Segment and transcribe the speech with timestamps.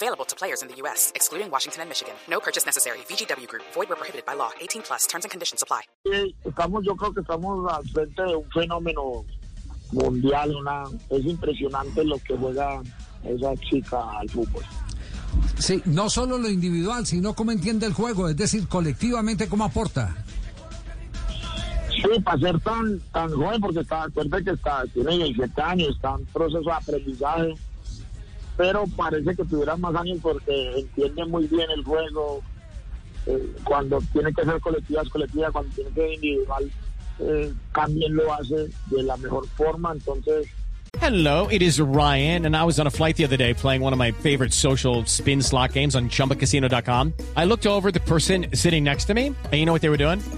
[0.00, 2.14] Available to players in the U.S., excluding Washington and Michigan.
[2.28, 2.98] No purchase necessary.
[3.08, 3.64] VGW Group.
[3.74, 4.50] Void where prohibited by law.
[4.60, 5.08] 18 plus.
[5.08, 5.82] Terms and conditions apply.
[6.44, 9.24] Estamos, yo creo que estamos al frente de un fenómeno
[9.90, 10.54] mundial.
[10.54, 12.80] Una, es impresionante lo que juega
[13.24, 14.62] esa chica al fútbol.
[15.58, 20.14] Sí, no solo lo individual, sino cómo entiende el juego, es decir, colectivamente cómo aporta.
[21.90, 26.14] Sí, para ser tan, tan joven, porque está, acuérdate que está, tiene 17 años, está
[26.14, 27.54] en proceso de aprendizaje,
[28.58, 32.42] pero parece que tuviera más años porque entiende muy bien el juego.
[33.28, 36.70] eh, cuando tiene que ser colectiva colectiva, cuando tiene que ser individual
[37.20, 40.46] eh, también lo hace de la mejor forma, entonces
[41.00, 43.92] Hello, it is Ryan, and I was on a flight the other day playing one
[43.92, 47.12] of my favorite social spin slot games on chumbacasino.com.
[47.36, 49.98] I looked over the person sitting next to me, and you know what they were
[49.98, 50.18] doing?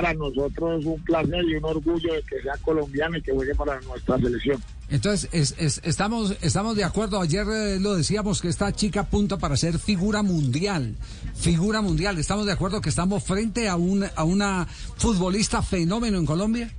[0.00, 3.80] para nosotros un placer y un orgullo de que sea colombiana y que juegue para
[3.80, 4.62] nuestra selección.
[4.90, 7.20] Entonces, es- es- estamos, estamos de acuerdo.
[7.20, 10.94] Ayer eh, lo decíamos que esta chica apunta para ser figura mundial.
[11.34, 12.16] Figura mundial.
[12.18, 16.72] ¿Estamos de acuerdo que estamos frente a, un, a una futbolista fenómeno en Colombia?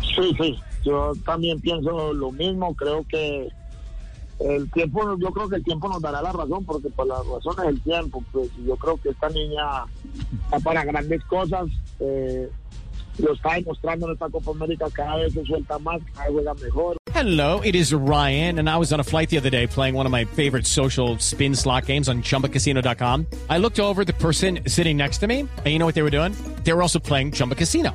[0.00, 3.48] Sí, sí, yo también pienso lo mismo, creo que
[4.40, 7.66] el tiempo, yo creo que el tiempo nos dará la razón, porque por las razones
[7.66, 9.84] del tiempo, pues yo creo que esta niña
[10.44, 11.68] está para grandes cosas,
[12.00, 12.50] eh,
[13.18, 16.54] lo está demostrando en esta Copa América, cada vez se suelta más, cada vez juega
[16.54, 16.96] mejor.
[17.14, 20.04] Hello, it is Ryan, and I was on a flight the other day playing one
[20.04, 23.26] of my favorite social spin slot games on chumbacasino.com.
[23.48, 26.10] I looked over the person sitting next to me, and you know what they were
[26.10, 26.34] doing?
[26.64, 27.94] They were also playing Chumba Casino.